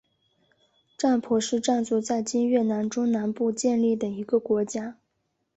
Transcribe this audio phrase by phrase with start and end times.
[0.97, 4.97] 占婆是占族在今越南中南部建立的一个国家。